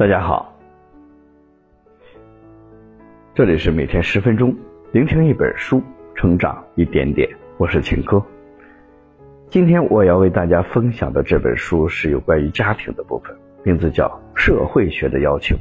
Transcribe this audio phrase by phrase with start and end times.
[0.00, 0.56] 大家好，
[3.34, 4.56] 这里是每天十分钟，
[4.92, 5.82] 聆听一本书，
[6.14, 7.28] 成长一点点。
[7.58, 8.24] 我是秦哥。
[9.50, 15.54] 今天我要为大家分享的这本书是有关于家庭的部分，名字叫《社会学的要求》。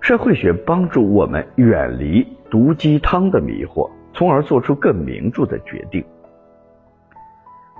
[0.00, 6.02] 社会学帮助我们远离毒鸡汤的迷惑，从而做出更明智的决定。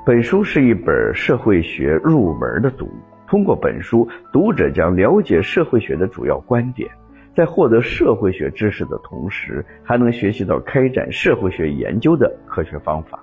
[0.04, 3.13] 本书是一本社会学入门的读物。
[3.26, 6.90] 通过本书，读者将了解社会学的主要观点，
[7.34, 13.18] 在获得社会学知识的同时，还能学习到开展社会学研究的科学方法。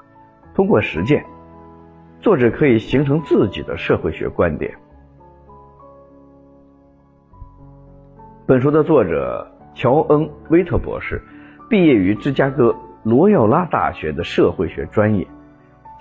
[0.53, 1.23] 通过实践，
[2.19, 4.73] 作者可以形成自己的社会学观点。
[8.45, 11.21] 本书的作者乔恩·威特博士
[11.69, 15.25] 毕业于芝加哥罗耀拉大学的社会学专业。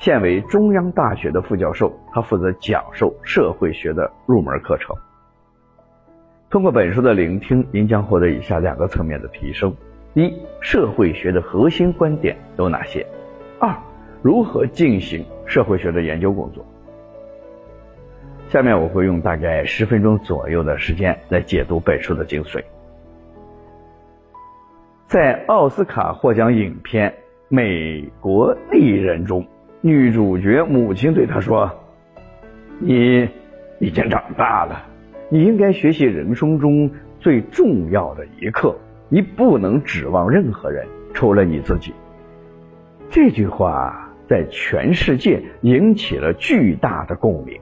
[0.00, 4.96] 现为中央大学的副教授，他负责讲授社会学的入门课程。
[6.48, 9.76] 通过本书的聆听，您将获得以下两个层面的提升：
[10.14, 13.04] 一、社会学的核心观点有哪些；
[13.58, 13.76] 二、
[14.22, 16.64] 如何进行社会学的研究工作。
[18.48, 22.64] 下面我会用大概十分钟左右的时间来解读本书的精髓。
[25.08, 27.10] 在奥斯卡获奖影片
[27.48, 29.46] 《美国丽人》中。
[29.82, 31.70] 女主角母亲对她说
[32.78, 33.28] ：“你
[33.78, 34.84] 已经长大了，
[35.30, 38.76] 你应该学习人生中最重要的一课。
[39.08, 41.94] 你不能指望任何人，除了你自己。”
[43.08, 47.58] 这句话在全世界引起了巨大的共鸣，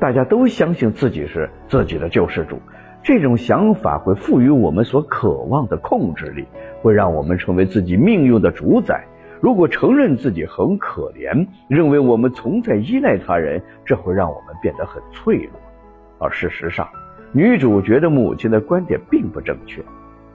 [0.00, 2.58] 大家都相信自己是自己的救世主。
[3.04, 6.44] 这种想法会赋予我们所渴望的控制力，
[6.82, 9.04] 会让我们成为自己命运的主宰。
[9.40, 15.52] 如果承认自己很可怜，认为我们存在依赖他人，这会让我们变得很脆弱。
[16.18, 16.88] 而事实上，
[17.32, 19.82] 女主角的母亲的观点并不正确。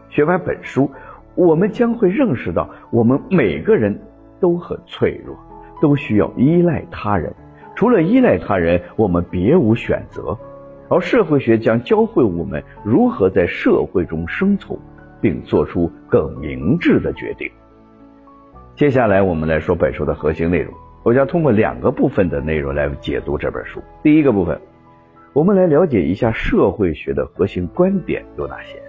[0.09, 0.89] 学完本书，
[1.35, 3.99] 我们将会认识到，我们每个人
[4.39, 5.35] 都很脆弱，
[5.81, 7.33] 都需要依赖他人。
[7.75, 10.37] 除了依赖他人，我们别无选择。
[10.89, 14.77] 而社会学将教会我们如何在社会中生存，
[15.21, 17.49] 并做出更明智的决定。
[18.81, 20.73] 接下来我们来说本书的核心内容。
[21.03, 23.79] 我将通过两个部分的内容来解读这本书。
[24.01, 24.59] 第一个部分，
[25.33, 28.81] 我们来了解一下社会学的核心观点有哪些。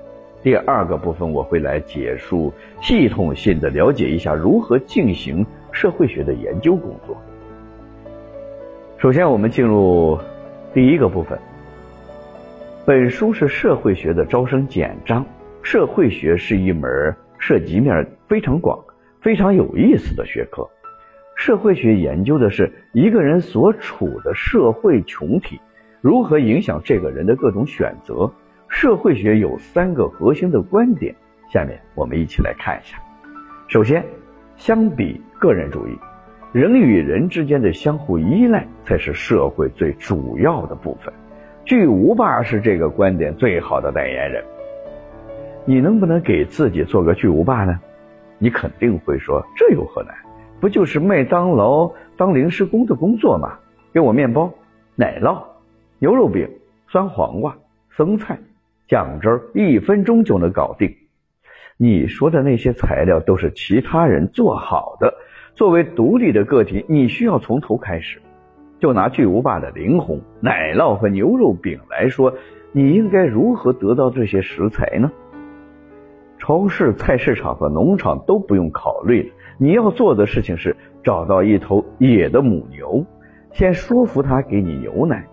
[0.43, 7.15] 第二个部分，我会来解述系统性的了解一下如何进行社会学的研究工作。
[8.97, 10.19] 首先，我们进入
[10.73, 11.39] 第一个部分。
[12.87, 15.23] 本书是社会学的招生简章。
[15.63, 18.83] 社会学是一门涉及面非常广。
[19.23, 20.69] 非常有意思的学科，
[21.37, 25.61] 社会学研究的是一个人所处的社会群体
[26.01, 28.33] 如何影响这个人的各种选择。
[28.69, 31.15] 社会学有三个核心的观点，
[31.53, 32.99] 下面我们一起来看一下。
[33.69, 34.05] 首先，
[34.57, 35.97] 相比个人主义，
[36.53, 41.15] 人与人之间的相互依赖才是社会最主要的部分。
[41.65, 44.43] 巨无霸是这个观点最好的代言人。
[45.65, 47.79] 你能不能给自己做个巨无霸呢？
[48.43, 50.13] 你肯定会说，这有何难？
[50.61, 53.61] 不就是麦当劳当临时工的工作吗？
[53.95, 54.53] 给我面包、
[54.97, 55.45] 奶酪、
[56.01, 56.51] 牛肉饼、
[56.89, 57.57] 酸黄瓜、
[57.89, 58.41] 生菜、
[58.89, 60.93] 酱汁，一分钟就能搞定。
[61.77, 65.15] 你说的那些材料都是其他人做好的。
[65.55, 68.21] 作为独立的个体，你需要从头开始。
[68.81, 72.35] 就拿巨无霸的灵魂奶酪和牛肉饼来说，
[72.73, 75.13] 你应该如何得到这些食材呢？
[76.45, 79.35] 超市、菜市场和农场都不用考虑了。
[79.59, 83.07] 你要做的事情是找到一头野的母牛，
[83.53, 85.25] 先说服它给你牛奶，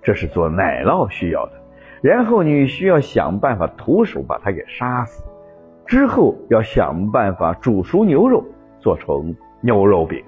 [0.00, 1.52] 这是做奶酪需要的。
[2.00, 5.22] 然后你需要想办法徒手把它给杀死，
[5.84, 8.42] 之后要想办法煮熟牛肉
[8.80, 10.24] 做成牛肉饼。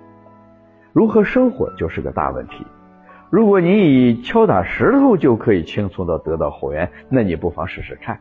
[0.92, 2.66] 如何生火就是个大问题。
[3.30, 8.21] 如果你以敲打石头就可以轻松的得到火源，那你不妨试试看。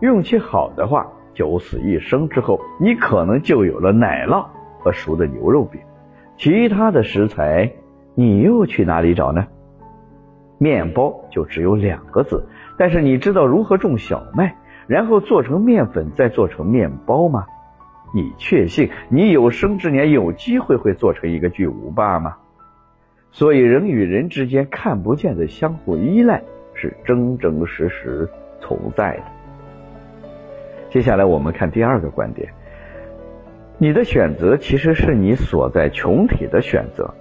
[0.00, 1.06] 运气好的话。
[1.34, 4.46] 九死一生之后，你可能就有了奶酪
[4.78, 5.80] 和熟的牛肉饼。
[6.36, 7.72] 其他的食材，
[8.14, 9.46] 你又去哪里找呢？
[10.58, 12.46] 面包就只有两个字，
[12.78, 14.56] 但是你知道如何种小麦，
[14.86, 17.46] 然后做成面粉，再做成面包吗？
[18.14, 22.36] 你确信你有生之年有机会会做成一个巨无霸吗？
[23.30, 26.42] 所以，人与人之间看不见的相互依赖
[26.74, 28.28] 是真真实实
[28.60, 29.22] 存在的。
[30.92, 32.52] 接下来我们看第二个观点，
[33.78, 37.14] 你的选择其实是你所在群体的选择。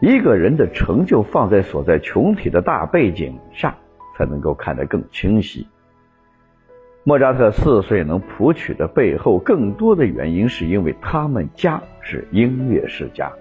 [0.00, 3.74] 一个人的成就放在所在群体的大背景下，
[4.16, 5.66] 才能够看得更清晰。
[7.02, 13.32] 莫扎特四岁能谱曲的背后，更多的原因是因为他们家是音乐世家。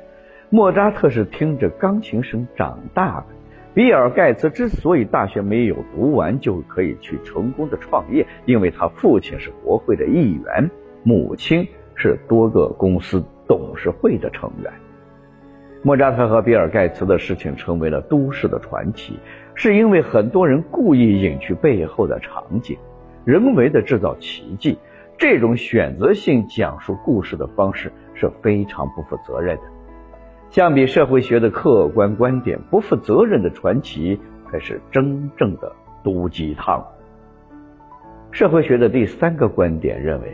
[0.49, 3.25] 莫扎特是听着钢琴声长大的。
[3.73, 10.69] 比尔盖茨之所以大学没有读完就可以去成功的创业，因为他父亲是国会的议员，
[11.01, 14.71] 母亲是多个公司董事会的成员。
[15.81, 19.17] 莫扎特和比尔盖茨的事情成为了都市的传奇，
[19.55, 22.77] 是因为很多人故意隐去背后的场景。
[23.25, 24.77] 人为的制造奇迹，
[25.17, 29.63] 这种选择性讲述故事的方式是非常不负责任的。
[30.53, 35.71] 相比社会学的客观观点，不负责任的传奇才是真正的
[36.03, 36.85] 毒鸡汤。
[38.29, 40.31] 社会学的第三个观点认为，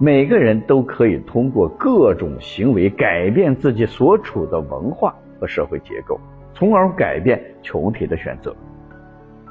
[0.00, 6.18] 每个人都可以通过各种行为改变自己所处的文化和社会结构，
[6.54, 8.56] 从而改变群体的选择。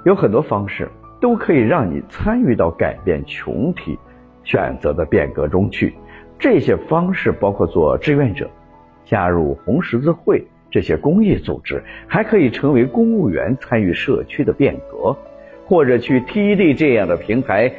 [0.03, 0.89] 有很多方式。
[1.19, 3.95] 都可以让你参与到改变群体
[4.41, 5.93] 选择的变革中去。
[6.39, 8.49] 这些方式包括做志愿者、
[9.05, 15.15] 加入红十字会这些公益组织，还可以成为公务员参与社区的变革，
[15.65, 17.71] 或者去 TED 这样的平台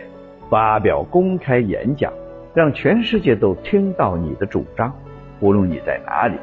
[0.50, 2.12] 发表公开演讲，
[2.54, 4.92] 让全世界都听到你的主张。
[5.40, 6.36] 无论你在哪里，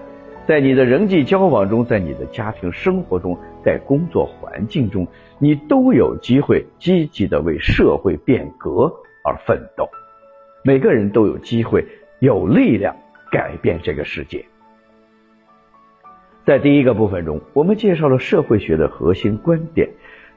[0.47, 3.37] 在你的人际交往中，在你的家庭生活中。
[3.61, 5.05] 在工作环境中，
[5.37, 8.89] 你都有机会积极的为社会变革
[9.21, 9.85] 而奋斗。
[10.63, 11.85] 每个人都有机会、
[12.19, 12.95] 有力量
[13.29, 14.45] 改变这个世界。
[16.49, 19.87] 在第一个部分中，我们介绍了社会学的核心观点。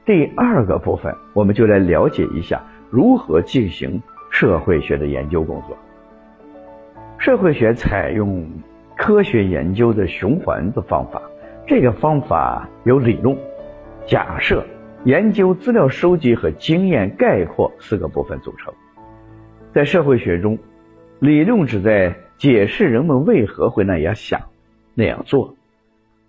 [0.05, 2.61] 第二个部分，我们就来了解一下
[2.91, 3.99] 如何进行
[4.29, 5.75] 社会学的研究工作。
[7.17, 8.47] 社会学采用
[8.95, 11.19] 科学研究的循环的方法。
[11.65, 13.35] 这个方法由理论、
[14.05, 14.63] 假设、
[15.05, 18.71] 研究、资料收集和经验概括四个部分组成。
[19.73, 20.59] 在社会学中，
[21.17, 24.41] 理论旨在解释人们为何会那样想、
[24.93, 25.55] 那样做。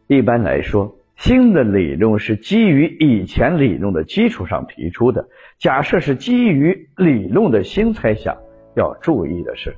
[0.06, 5.28] 一般来说，新的理论是基于以前理论的基础上提出的，
[5.58, 8.36] 假设是基于理论的新猜想。
[8.76, 9.74] 要注意的是，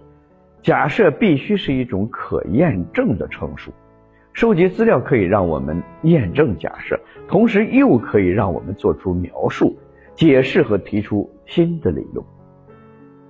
[0.62, 3.72] 假设必须是一种可验证的陈述。
[4.32, 9.76] 收集资料可以让我们验证假设，同时又可以让我们做出描述、
[10.14, 12.26] 解释和提出新的理论。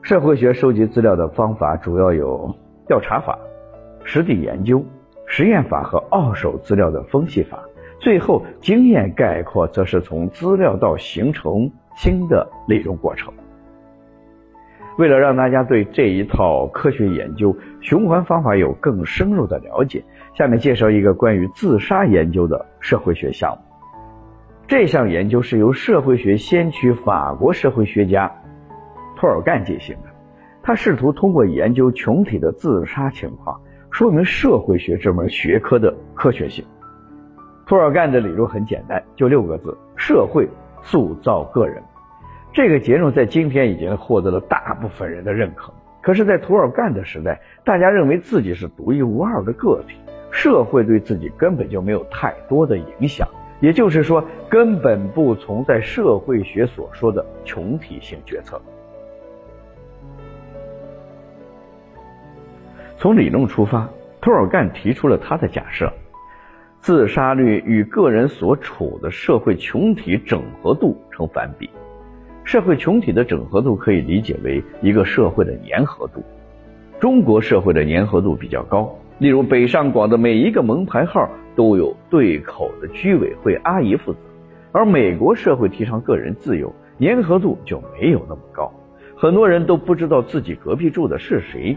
[0.02, 2.54] 社会学收集资料的方法主要有
[2.86, 3.38] 调查法、
[4.04, 4.84] 实地研究、
[5.26, 7.62] 实验法和二手资料的分析法。
[7.98, 13.32] 最后，经验概括则是从资料到形成新的内容过程。
[14.98, 20.02] 为了让大家对这一套科学研究循环方法有更深入的了解。
[20.34, 23.62] 下面介绍一个关于自杀研究的社会学项目。
[24.66, 28.30] 这项研究是由社会学先驱法国社会学家
[29.16, 30.08] 托尔干进行的。
[30.62, 33.60] 他试图通过研究群体的自杀情况，
[33.96, 36.62] 说明社会学这门学科的科学性。
[37.66, 40.46] 托尔干的理论很简单，就六个字：社会
[40.82, 41.82] 塑造个人。
[42.52, 45.72] 这个结论在今天已经获得了大部分人的认可。
[46.02, 49.96] 可是，在托尔干的时代，大家认为自己是独一无二的个体。
[50.30, 53.26] 社会对自己根本就没有太多的影响，
[53.60, 58.60] 也就是说，根本不存在社会学所说的群体性决策。
[62.98, 63.88] 从理论出发，
[64.22, 65.92] 托尔干提出了他的假设：
[66.80, 71.68] 自杀率与个人所处的社会群体整合度成反比。
[72.42, 76.22] 社会群体的整合度可以理解为一个社会的粘合度。
[76.98, 78.96] 中国社会的粘合度比较高。
[79.18, 84.18] 例如，北上广的每一个门牌号都有对口的居委会阿姨负责，
[84.72, 88.72] 而美国社会提倡个人自由，粘合度就没有那么高，
[89.16, 91.76] 很多人都不知道自己隔壁住的是谁。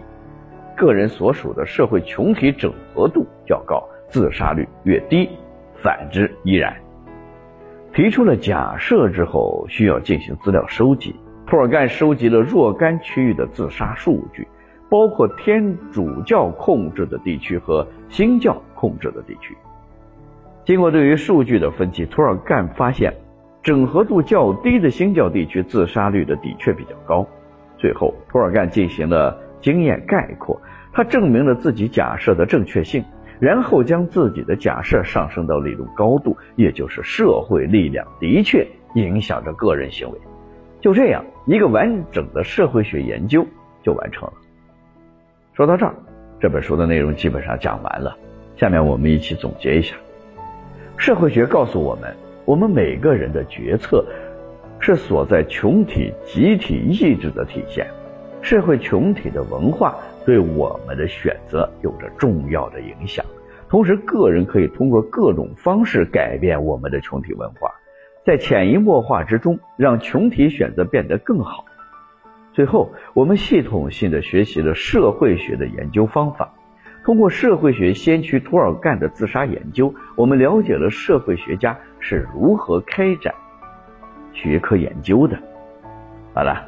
[0.79, 5.29] 个人所属的社会群体整合度较高，自杀率越低，
[5.83, 6.73] 反之亦然。
[7.93, 11.13] 提出了假设之后，需要进行资料收集。
[11.45, 14.47] 托尔干收集了若干区域的自杀数据。
[14.91, 19.55] 包括天主教控制的地区和新教控制的地区。
[20.65, 23.13] 经过对于数据的分析，图尔干发现
[23.61, 27.23] 整合度较低的新教地区自杀率的的确比较高。
[27.77, 30.61] 最后，图尔干进行了经验概括，
[30.91, 33.03] 他证明了自己假设的正确性，
[33.39, 40.17] 然后将自己的假设上升到理论高度，也就是社会力量的确影响着个人行为。
[40.81, 43.45] 就这样，一个完整的社会学研究
[43.83, 44.33] 就完成了。
[45.53, 45.93] 说到这儿，
[46.39, 48.15] 这本书的内容基本上讲完了。
[48.55, 49.95] 下面我们一起总结一下：
[50.97, 54.05] 社会学告诉我们，我们每个人的决策
[54.79, 57.85] 是所在群体集体意志的体现。
[58.41, 63.25] 社会群体的文化对我们的选择有着重要的影响。
[63.67, 67.71] 同时，个人可以通过各种方式改变我们的群体文化，
[68.25, 71.65] 在潜移默化之中，让群体选择变得更好。
[72.51, 76.51] 最后，我们系统性的学习了社会学的研究方法。
[77.03, 83.33] 通过社会学先驱涂尔干的自杀研究，我们了解了社会学家是如何开展
[84.33, 85.37] 学科研究的。
[86.33, 86.67] 好了，